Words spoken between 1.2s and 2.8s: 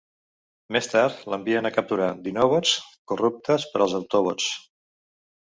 l'envien a capturar Dinobots